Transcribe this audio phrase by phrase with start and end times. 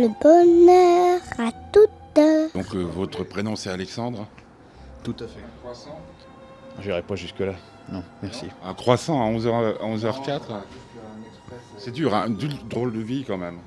[0.00, 1.90] le bonheur à toutes.
[2.54, 4.26] Donc euh, votre prénom c'est Alexandre?
[5.04, 5.40] Tout à fait.
[5.40, 5.98] Un croissant?
[6.80, 7.54] J'irai pas jusque-là.
[7.90, 8.46] Non, merci.
[8.64, 10.40] Un croissant à 11h, à 11h04
[11.78, 13.58] C'est dur, hein, une drôle de vie quand même.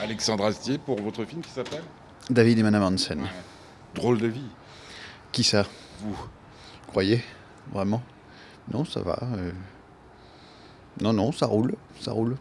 [0.00, 1.82] Alexandre Astier pour votre film qui s'appelle?
[2.30, 3.20] David et Madame Hansen.
[3.94, 4.48] Drôle de vie.
[5.32, 5.64] Qui ça?
[6.00, 6.16] Vous
[6.88, 7.22] Croyez?
[7.72, 8.02] Vraiment?
[8.72, 9.18] Non, ça va.
[9.36, 9.52] euh.
[11.00, 11.74] Non, non, ça roule.
[12.00, 12.36] Ça roule.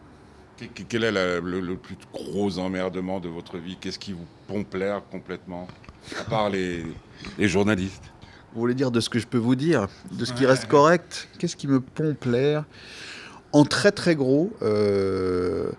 [0.67, 3.77] Que- que- Quel est la- le, le plus gros emmerdement de votre vie?
[3.80, 5.67] Qu'est-ce qui vous pompe l'air complètement
[6.20, 6.86] À part les,
[7.38, 8.03] les journalistes?
[8.53, 11.27] Vous voulez dire de ce que je peux vous dire De ce qui reste correct?
[11.39, 12.66] Qu'est-ce qui me pompe l'air
[13.52, 15.72] En très très gros, euh,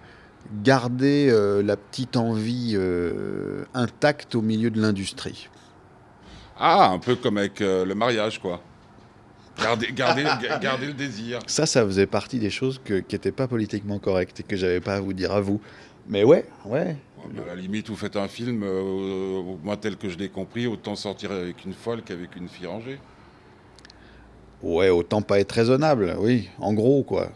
[0.63, 5.49] garder euh, la petite envie euh, intacte au milieu de l'industrie.
[6.59, 8.61] Ah, un peu comme avec euh, le mariage, quoi.
[9.61, 11.39] Garder, garder, ga- garder le désir.
[11.47, 14.81] Ça, ça faisait partie des choses que- qui n'étaient pas politiquement correctes et que j'avais
[14.81, 15.61] pas à vous dire à vous.
[16.09, 16.97] Mais ouais, ouais.
[17.43, 20.95] À la limite, vous faites un film, euh, moi tel que je l'ai compris, autant
[20.97, 22.99] sortir avec une folle qu'avec une fille rangée.
[24.63, 27.31] Ouais, autant pas être raisonnable, oui, en gros, quoi.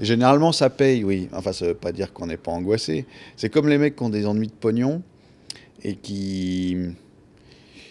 [0.00, 1.28] Généralement, ça paye, oui.
[1.32, 3.06] Enfin, ça veut pas dire qu'on n'est pas angoissé.
[3.36, 5.02] C'est comme les mecs qui ont des ennuis de pognon
[5.82, 6.76] et qui.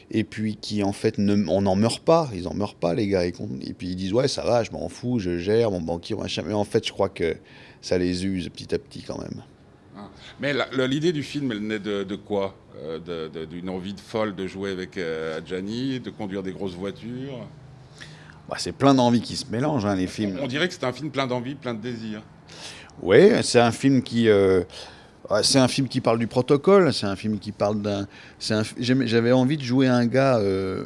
[0.10, 1.48] Et puis qui, en fait, ne...
[1.50, 2.30] on n'en meurt pas.
[2.34, 3.26] Ils en meurent pas, les gars.
[3.26, 6.44] Et, puis ils disent, ouais, ça va, je m'en fous, je gère, mon banquier, machin.
[6.46, 7.36] Mais en fait, je crois que
[7.82, 9.44] ça les use petit à petit quand même.
[10.40, 13.00] Mais la- la- l'idée du film, elle naît de, de quoi Euh,
[13.48, 17.40] D'une envie de folle de jouer avec euh, Adjani, de conduire des grosses voitures?
[18.48, 20.38] Bah, c'est plein d'envies qui se mélangent, hein, les films.
[20.42, 22.22] On dirait que c'est un film plein d'envie, plein de désir.
[23.02, 24.30] Oui, c'est un film qui.
[24.30, 24.64] euh,
[25.42, 28.08] c'est un film qui parle du protocole, c'est un film qui parle d'un.
[28.80, 30.86] J'avais envie de jouer un gars euh,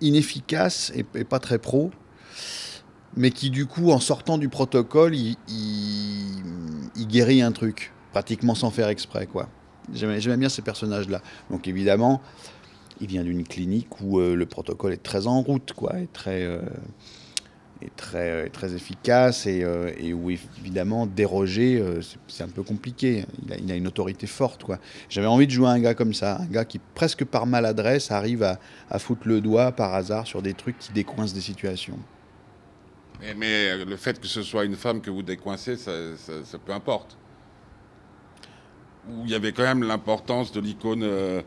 [0.00, 1.90] inefficace et, et pas très pro,
[3.16, 5.36] mais qui, du coup, en sortant du protocole, il,
[7.06, 9.48] guérit un truc, pratiquement sans faire exprès, quoi.
[9.94, 11.22] J'aimais bien ces personnages-là.
[11.50, 12.20] Donc, évidemment,
[13.00, 16.42] il vient d'une clinique où euh, le protocole est très en route, quoi, est très.
[16.42, 16.60] euh,
[17.82, 23.24] est très, efficace et, euh, où évidemment déroger euh, c'est- un peu compliqué.
[23.58, 24.78] Il a, une autorité forte quoi.
[25.08, 28.42] J'avais envie de jouer un gars comme ça, un gars qui presque par maladresse arrive
[28.42, 28.58] à,
[28.98, 31.98] foutre le doigt par hasard sur des trucs qui décoincent des situations.
[33.20, 36.72] Mais, mais le fait que ce soit une femme que vous décoincez, ça, ça- peu
[36.72, 37.16] importe.
[39.08, 41.42] Où il y avait quand même l'importance de l'icône euh,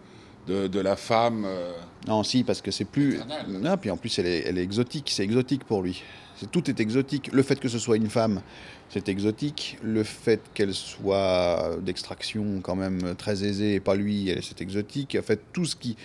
[0.48, 1.44] de, de la femme.
[1.46, 1.72] euh,
[2.08, 3.20] Non, si, parce que c'est plus.
[3.48, 5.10] Non, puis en plus, elle est, elle est exotique.
[5.14, 6.04] C'est exotique pour lui.
[6.52, 7.30] Tout est exotique.
[7.32, 8.42] Le fait que ce soit une femme,
[8.90, 9.78] c'est exotique.
[9.84, 15.16] Le fait qu'elle soit d'extraction quand même très aisée et pas lui, c'est exotique.
[15.20, 15.96] En fait, tout ce qui.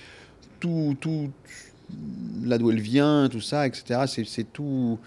[0.61, 0.97] Tout.
[1.01, 1.31] tout
[2.45, 4.01] là d'où elle vient, tout ça, etc.
[4.07, 4.99] C'est c'est tout.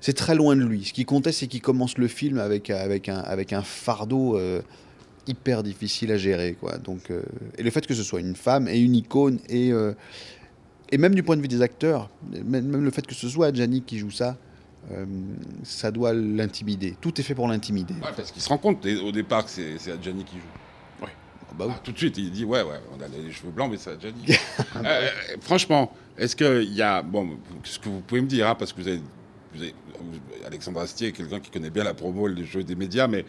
[0.00, 0.84] C'est très loin de lui.
[0.84, 4.60] Ce qui comptait, c'est qu'il commence le film avec, avec, un, avec un fardeau euh,
[5.26, 6.56] hyper difficile à gérer.
[6.58, 6.78] Quoi.
[6.78, 7.22] Donc, euh,
[7.58, 9.92] et le fait que ce soit une femme et une icône, et, euh,
[10.90, 12.10] et même du point de vue des acteurs,
[12.44, 14.36] même, même le fait que ce soit Adjani qui joue ça,
[14.92, 15.04] euh,
[15.62, 16.96] ça doit l'intimider.
[17.00, 17.94] Tout est fait pour l'intimider.
[17.94, 21.06] ouais, parce qu'il se rend compte au départ que c'est Adjani qui joue.
[21.54, 21.74] Ah bah oui.
[21.76, 23.90] Ah, tout de suite, il dit Ouais, ouais, on a les cheveux blancs, mais c'est
[23.90, 24.24] Adjani.
[24.84, 25.08] Euh,
[25.42, 27.02] franchement, est-ce qu'il y a.
[27.02, 27.28] Bon,
[27.62, 29.02] ce que vous pouvez me dire, hein, parce que vous avez.
[29.54, 29.74] vous avez-
[30.46, 33.24] Alexandre Astier est quelqu'un qui connaît bien la promo le jeu des médias, mais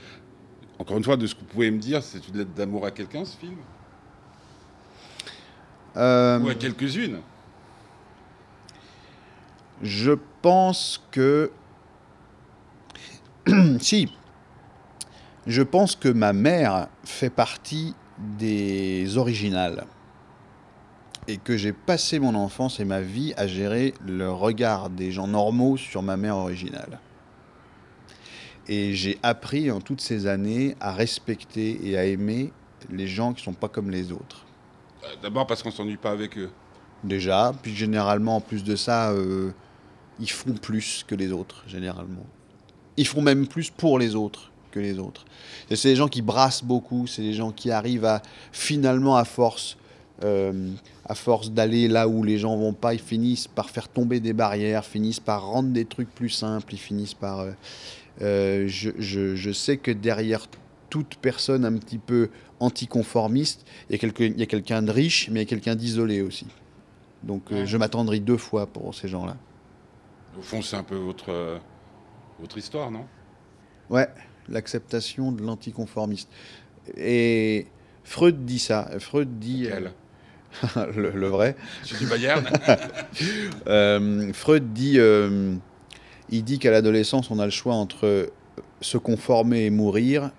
[0.79, 2.91] encore une fois, de ce que vous pouvez me dire, c'est une lettre d'amour à
[2.91, 3.57] quelqu'un, ce film
[5.95, 7.19] Euh, Ou à quelques-unes
[9.81, 10.11] Je
[10.41, 11.51] pense que.
[13.79, 14.11] si.
[15.45, 19.85] Je pense que ma mère fait partie des originales.
[21.27, 25.27] Et que j'ai passé mon enfance et ma vie à gérer le regard des gens
[25.27, 26.99] normaux sur ma mère originale.
[28.67, 32.51] Et j'ai appris en toutes ces années à respecter et à aimer
[32.89, 34.45] les gens qui sont pas comme les autres.
[35.03, 36.49] Euh, D'abord parce qu'on s'ennuie pas avec eux.
[37.03, 39.51] Déjà, puis généralement, en plus de ça, euh,
[40.19, 42.25] ils font plus que les autres, généralement.
[42.95, 45.25] Ils font même plus pour les autres que les autres.
[45.69, 48.21] Et c'est des gens qui brassent beaucoup, c'est des gens qui arrivent à,
[48.53, 49.77] finalement, à force,
[50.23, 50.71] euh,
[51.05, 54.33] à force d'aller là où les gens vont pas, ils finissent par faire tomber des
[54.33, 57.41] barrières, finissent par rendre des trucs plus simples, ils finissent par...
[57.41, 57.51] euh,
[58.21, 60.47] euh, je, je- je sais que derrière
[60.89, 62.29] toute personne un petit peu
[62.59, 66.45] anticonformiste, il y a quelqu'un de riche, mais il y a quelqu'un d'isolé aussi.
[67.23, 67.65] Donc euh, Ouais.
[67.65, 69.37] je m'attendrai deux fois pour ces gens-là.
[70.37, 71.57] Au fond, c'est un peu votre, euh,
[72.39, 73.05] votre histoire, non?
[73.89, 74.07] Ouais,
[74.49, 76.29] l'acceptation de l'anticonformiste.
[76.97, 77.67] Et
[78.03, 78.89] Freud dit ça.
[78.99, 79.67] Freud dit...
[79.69, 79.91] Quel
[80.95, 81.55] le, le vrai.
[81.83, 82.45] Celui du Bayern?
[84.33, 84.99] Freud dit...
[86.29, 88.31] il dit qu'à l'adolescence, on a le choix entre
[88.81, 90.31] se conformer et mourir,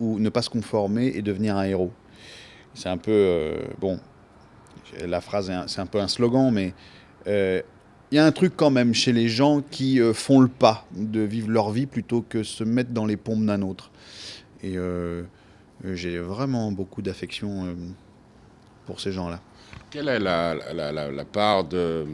[0.00, 1.92] ou ne pas se conformer et devenir un héros.
[2.74, 3.98] c'est un peu euh, bon.
[5.04, 6.72] La phrase, c'est un peu un slogan, mais
[7.26, 7.60] euh,
[8.10, 10.86] il y a un truc quand même chez les gens qui euh, font le pas
[10.92, 13.90] de vivre leur vie plutôt que se mettre dans les pompes d'un autre.
[14.62, 14.76] Et
[15.84, 17.76] j'ai vraiment beaucoup d'affection
[18.84, 19.40] pour ces gens-là.
[19.90, 22.06] Quelle est la part de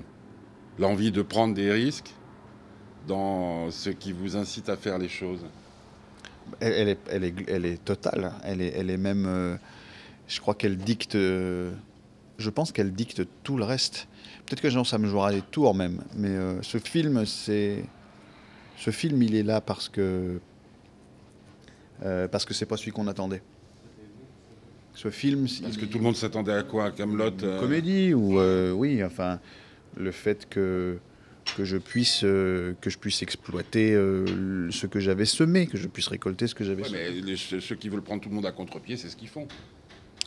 [0.78, 2.12] l'envie de prendre des risques?
[3.06, 5.44] Dans ce qui vous incite à faire les choses
[6.60, 8.32] Elle, elle est, elle, est, elle est totale.
[8.44, 9.25] Elle est, elle est même.
[9.26, 9.56] euh,
[10.28, 11.14] je crois qu'elle dicte.
[11.14, 11.72] euh,
[12.38, 14.08] je pense qu'elle dicte tout le reste.
[14.46, 16.02] Peut-être que genre, ça me jouera des tours même.
[16.16, 17.84] Mais euh, ce film, c'est.
[18.76, 20.40] Ce film, il est là parce que.
[22.05, 23.43] euh, parce que c'est pas celui qu'on attendait.
[24.94, 26.90] Ce film, Parce il- que tout le monde s'attendait à quoi?
[26.90, 28.38] Camelot comédie ou
[28.76, 29.40] oui enfin
[29.96, 30.98] le fait que
[31.56, 35.87] que je puisse euh, que je puisse exploiter euh, ce que j'avais semé que je
[35.89, 36.99] puisse récolter ce que j'avais semé.
[36.99, 39.47] mais les- ceux qui veulent prendre tout le monde à contre-pied, c'est ce qu'ils font.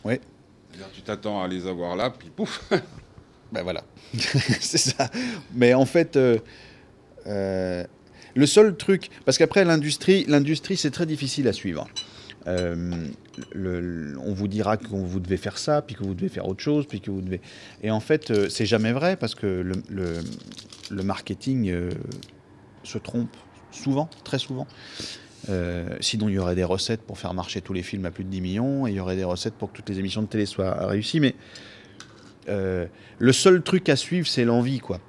[0.03, 2.69] C'est-à-dire, tu t'attends à les avoir là, puis pouf.
[3.51, 3.83] Ben voilà.
[4.59, 5.09] C'est ça.
[5.53, 7.83] Mais en fait euh,
[8.35, 11.87] le seul truc parce qu'après l'industrie l'industrie c'est très difficile à suivre
[12.47, 13.09] Euh,
[13.55, 16.85] on vous dira que vous devez faire ça, puis que vous devez faire autre chose,
[16.87, 17.41] puis que vous devez.
[17.81, 21.89] Et en fait, euh, c'est jamais vrai parce que le, marketing euh,
[22.83, 23.35] se trompe
[23.71, 24.67] souvent, très souvent.
[25.99, 28.29] Sinon, il y aurait des recettes pour faire marcher tous les films à plus de
[28.29, 30.47] 10 millions, et il y aurait des recettes pour que toutes les émissions de télé
[30.47, 31.19] soient réussies.
[31.19, 31.35] Mais
[32.47, 34.99] le seul truc à suivre, c'est l'envie, quoi.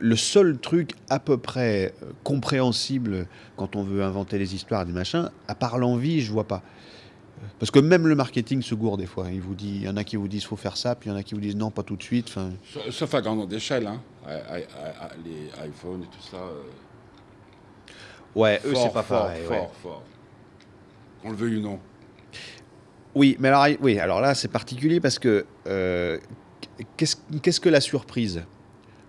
[0.00, 3.26] Le- seul truc à peu près euh, compréhensible
[3.56, 6.62] quand on veut inventer les histoires des machins, à part l'envie, je vois pas.
[7.58, 9.26] Parce que même le marketing se gourde des fois.
[9.30, 11.14] Il vous dit, y en a qui vous disent faut faire ça, puis il y
[11.14, 12.34] en a qui vous disent non, pas tout de suite.
[12.90, 14.00] Sauf à grande échelle, hein.
[15.24, 16.36] Les iPhones et tout ça.
[16.36, 16.62] euh,
[18.34, 20.02] ouais, fort, fort, fort, fort.
[21.22, 21.78] Qu'on le veuille ou non.
[23.14, 26.18] Oui, mais alors, oui, alors là, c'est particulier parce que euh,
[26.96, 28.42] qu'est-ce qu'est-ce que la surprise?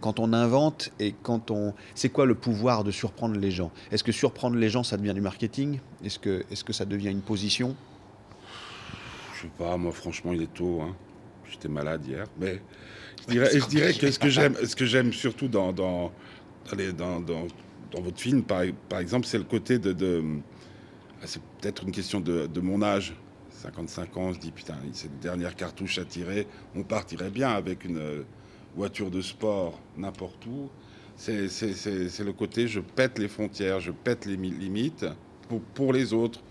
[0.06, 1.74] Quand on invente et quand on.
[1.96, 3.72] C'est quoi le pouvoir de surprendre les gens?
[3.90, 5.80] Est-ce que surprendre les gens, ça devient du marketing?
[6.04, 7.76] Est-ce que, est que ça devient une position?
[9.36, 10.80] Je sais pas, moi franchement il est tôt.
[10.84, 10.96] Hein.
[11.50, 12.28] J'étais malade hier.
[12.40, 12.62] Mais
[13.28, 16.12] je dirais, je dirais que ce que j'aime, ce que j'aime surtout dans, dans,
[16.70, 17.48] dans, les- dans- dans-
[18.02, 19.92] votre film, par, par exemple, c'est le côté de.
[19.92, 20.24] de-
[21.20, 23.16] ah, c'est peut-être une question de, de mon âge.
[23.50, 26.46] 55 ans, on se dit putain, c'est une dernière cartouche à tirer.
[26.76, 28.24] On partirait bien avec une
[28.76, 30.70] voiture de sport n'importe où.
[31.18, 35.06] C'est, le côté je pète les frontières, je pète les mi- limites
[35.48, 36.42] pour, pour les autres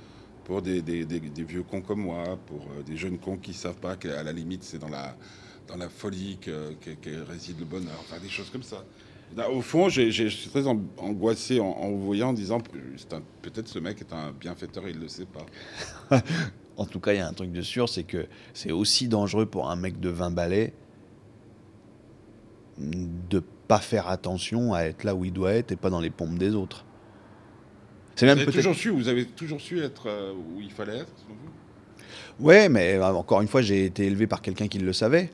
[0.45, 1.05] pour des, des-
[1.45, 4.63] vieux cons comme moi, pour euh, des jeunes cons qui savent pas qu'à la limite
[4.63, 5.17] c'est dans la,
[5.69, 8.85] dans la folie que, que- réside le bonheur, enfin des choses comme ça.
[9.51, 12.61] Au fond, je suis très an- angoissé en, en voyant en disant
[13.43, 16.21] peut-être ce mec est un bienfaiteur, il le sait pas.
[16.77, 19.47] En tout cas, il y a un truc de sûr, c'est que c'est aussi dangereux
[19.47, 20.73] pour un mec de 20 balais
[22.79, 26.11] de pas faire attention à être là où il doit être et pas dans les
[26.11, 26.85] pompes des autres.
[28.17, 28.57] C'est Vous même avez peut-être.
[28.57, 31.13] toujours su, vous avez toujours su être euh, où il fallait être.
[31.17, 32.45] selon vous?
[32.47, 35.31] Ouais, mais euh, encore une fois, j'ai été élevé par quelqu'un qui le savait.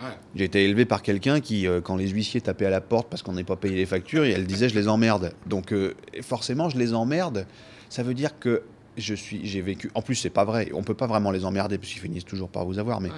[0.00, 0.06] Ouais.
[0.36, 3.22] J'ai été élevé par quelqu'un qui, euh, quand les huissiers tapaient à la porte parce
[3.22, 5.32] qu'on n'est pas payé les factures, et elle disait je les emmerde.
[5.46, 7.46] Donc euh, forcément, je les emmerde.
[7.88, 8.62] Ça veut dire que
[8.96, 9.90] je suis, j'ai vécu.
[9.94, 10.70] En plus, c'est pas vrai.
[10.72, 13.00] On peut pas vraiment les emmerder parce qu'ils finissent toujours par vous avoir.
[13.00, 13.14] Mais, Ouais.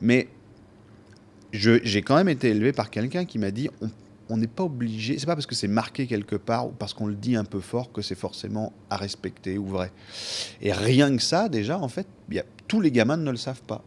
[0.00, 0.28] mais je-
[1.52, 3.68] j'ai quand même été élevé par quelqu'un qui m'a dit
[4.28, 5.18] on n'est pas obligé.
[5.18, 7.60] C'est pas parce que c'est marqué quelque part ou parce qu'on le dit un peu
[7.60, 9.92] fort que c'est forcément à respecter ou vrai.
[10.60, 13.36] Et rien que ça, déjà, en fait, il y a, tous les gamins ne le
[13.36, 13.84] savent pas.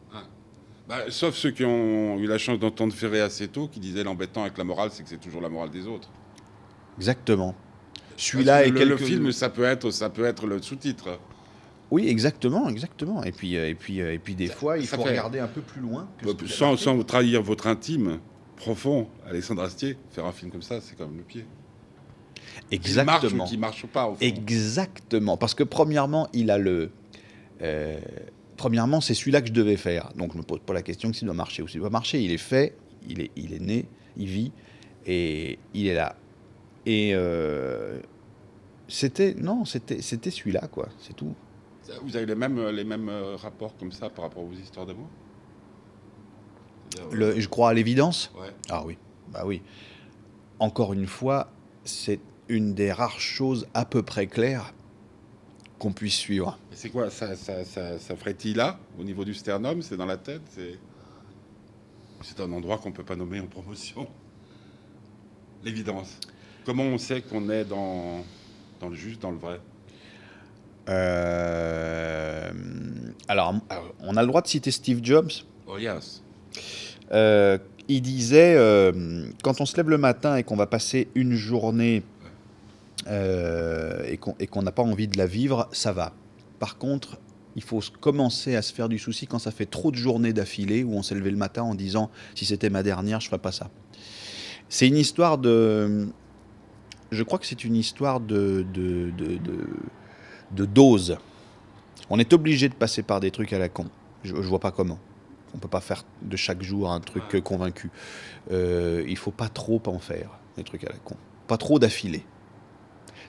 [0.88, 4.43] Bah, sauf ceux qui ont eu la chance d'entendre Ferré assez tôt, qui disaient l'embêtant
[4.43, 6.10] avec la morale, c'est que c'est toujours la morale des autres.
[6.98, 7.55] Exactement.
[8.17, 8.89] Celui-là est le, quelque...
[8.89, 11.19] le film, ça peut être, ça peut être le sous-titre.
[11.92, 13.24] Oui, exactement, exactement.
[13.24, 15.48] Et puis, euh, et puis, euh, et puis des fois, il faut fait- regarder un
[15.48, 16.08] peu plus loin.
[16.18, 18.20] que est Sans, trahir votre intime
[18.58, 21.46] profond, Alexandre Astier, faire un film comme ça, c'est comme le pied.
[21.46, 21.46] Qui
[22.39, 23.46] marche ou Exactement.
[23.46, 24.18] qui marche pas, au fond.
[24.22, 25.38] Exactement.
[25.38, 26.89] Parce que premièrement, il a le.
[27.62, 28.00] euh,
[28.58, 30.12] premièrement, c'est celui-là que je devais faire.
[30.15, 32.22] Donc je me pose pas la question que s'il doit marcher ou s'il doit marcher.
[32.22, 32.75] Il est fait,
[33.08, 33.86] il est, il est né,
[34.18, 34.51] il vit
[35.06, 36.15] et il est là.
[36.86, 38.00] Et euh,
[38.88, 40.89] c'était non, c'était c'était celui-là quoi.
[41.00, 41.34] C'est tout.
[42.04, 45.08] Vous avez les mêmes, les mêmes euh, rapports comme ça par rapport aux histoires d'amour?
[47.12, 48.32] Le, je crois à l'évidence?
[48.39, 48.54] Ouais.
[48.70, 48.98] Ah oui,
[49.32, 49.62] bah oui.
[50.60, 51.51] Encore une fois,
[51.84, 54.74] c'est une des rares choses à peu près claires
[55.77, 56.58] qu'on puisse suivre.
[56.72, 57.10] C'est quoi?
[57.10, 60.42] Ça, ça, ça, ça frétille là, au niveau du sternum C'est dans la tête?
[60.50, 60.80] C'est
[62.22, 64.08] c'est un endroit qu'on peut pas nommer en promotion.
[65.63, 66.18] L'évidence.
[66.65, 68.24] Comment on sait qu'on est dans,
[68.80, 69.60] dans le juste, dans le vrai?
[70.89, 72.51] Euh,
[73.27, 75.32] Alors, alors, on a le droit de citer Steve Jobs.
[75.68, 76.22] Oh yes.
[77.12, 81.34] Euh, il disait, euh, quand on se lève le matin et qu'on va passer une
[81.34, 82.04] journée
[83.08, 84.04] euh,
[84.39, 86.13] et qu'on n'a pas envie de la vivre, ça va.
[86.60, 87.18] Par contre,
[87.56, 90.84] il faut commencer à se faire du souci quand ça fait trop de journées d'affilée
[90.84, 93.51] où on s'est levé le matin en disant, si c'était ma dernière, je ferais pas
[93.51, 93.70] ça.
[94.70, 96.08] C'est une histoire de...
[97.12, 99.68] Je crois que c'est une histoire de, de, de, de-
[100.55, 101.17] de dose.
[102.09, 103.85] On est obligé de passer par des trucs à la con.
[104.24, 105.00] Je, je vois pas comment.
[105.53, 107.89] On peut pas faire de chaque jour un truc convaincu.
[108.51, 111.15] Euh, il faut pas trop en faire des trucs à la con.
[111.47, 112.25] Pas trop d'affilée.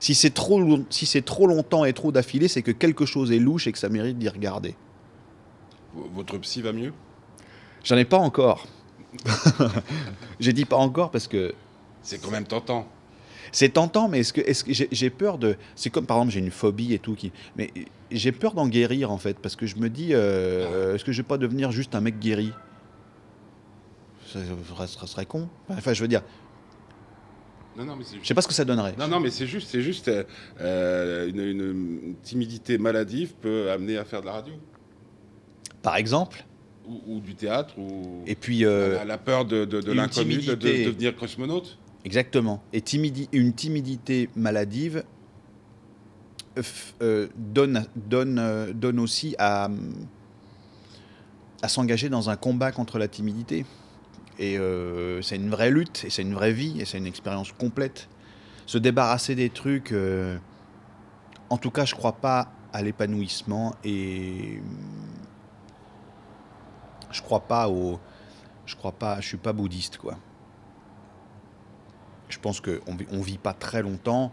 [0.01, 3.39] Si c'est trop, si c'est trop longtemps et trop d'affilée, c'est que quelque chose est
[3.39, 4.75] louche et que ça mérite d'y regarder.
[6.15, 6.93] Votre psy va mieux?
[7.85, 8.67] J'en ai pas encore.
[10.41, 11.55] J'ai dit pas encore parce que
[12.03, 12.89] C'est quand même tentant.
[13.53, 14.43] C'est tentant, mais est-ce que,
[14.91, 15.57] j'ai, peur de.
[15.75, 17.71] C'est comme par exemple, j'ai une phobie et tout, qui, mais
[18.11, 21.23] j'ai peur d'en guérir en fait, parce que je me dis, euh, est-ce que je
[21.23, 22.53] vais pas devenir juste un mec guéri?
[24.27, 24.41] Ça,
[24.77, 25.49] ça- ça serait con.
[25.69, 26.23] Enfin, je veux dire,
[27.77, 28.95] Non, non, mais c'est je sais pas ce que ça donnerait.
[28.99, 30.11] Non, non, mais c'est juste, c'est juste
[30.61, 34.55] euh, une, une timidité maladive peut amener à faire de la radio
[35.83, 36.45] Par exemple.
[36.89, 39.97] ou, ou du théâtre ou Et puis, euh, la, la peur de, de, de une
[39.97, 41.79] l'inconnu, de devenir cosmonaute.
[42.07, 42.63] Exactement.
[42.73, 42.85] Et
[43.33, 45.03] une timidité maladive
[46.57, 46.63] euh,
[47.03, 49.69] euh, donne, aussi à,
[51.67, 53.67] s'engager dans un combat contre la timidité.
[54.39, 57.51] Et euh, c'est une vraie lutte, et c'est une vraie vie, et c'est une expérience
[57.51, 58.09] complète.
[58.67, 59.93] Se débarrasser des trucs,
[61.51, 64.61] en tout cas, je crois pas à l'épanouissement et
[67.11, 67.99] je crois pas au,
[68.65, 68.93] je crois
[69.27, 70.19] suis pas bouddhiste quoi.
[72.29, 74.33] Je pense qu'on ne vit pas très longtemps.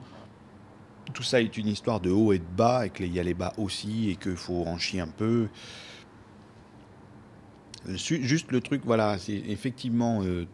[1.13, 3.33] Tout ça est une histoire de haut et de bas, et qu'il y a les
[3.33, 5.47] bas aussi, et qu'il faut en chier un peu.
[7.87, 10.47] Euh, Juste le truc, voilà, c'est effectivement euh,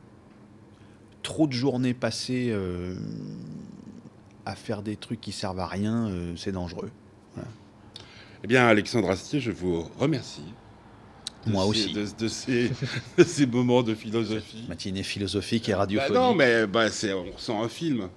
[1.22, 2.96] trop de journées passées euh,
[4.46, 6.92] à faire des trucs qui servent à rien, c'est dangereux.
[8.42, 10.54] Eh bien, Alexandre Astier, je vous remercie.
[11.46, 11.94] De Moi ces- aussi.
[11.94, 12.72] De, de ces,
[13.18, 14.66] de ces moments de philosophie.
[14.68, 16.14] Matinée philosophique et Bah radiophonique.
[16.14, 18.10] non, mais bah, c'est, on ressent un film.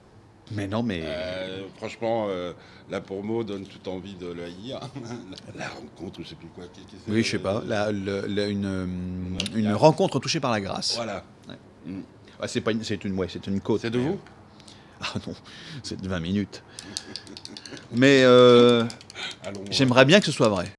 [0.51, 2.53] Mais non, mais Euh, franchement, euh,
[2.91, 4.81] la promo donne toute envie de le haïr.
[5.57, 6.65] la, rencontre, je sais plus quoi.
[7.09, 7.63] oui, je sais pas.
[7.67, 10.97] euh, la- une, rencontre touchée par la grâce.
[10.97, 11.25] Voilà.
[12.41, 13.81] Ah, c'est pas une, c'est une, ouais, c'est une côte.
[13.83, 14.19] C'est de vous
[15.01, 15.35] Ah non,
[15.83, 16.63] c'est de 20 minutes.
[17.93, 18.85] Mais euh,
[19.45, 19.65] Allons.
[19.71, 20.71] j'aimerais bien que ce soit vrai.